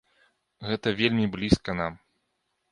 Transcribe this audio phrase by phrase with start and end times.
[0.69, 1.93] Гэта вельмі блізка нам.